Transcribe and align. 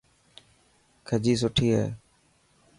کجي 1.07 1.33
سٺي 1.41 1.67
هي. 1.75 1.85